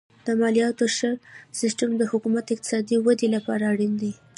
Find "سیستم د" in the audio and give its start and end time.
1.59-2.01